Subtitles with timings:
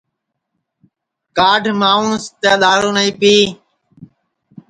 [1.37, 3.35] کھاڈھ مانٚوس تیں دؔارو نائی پی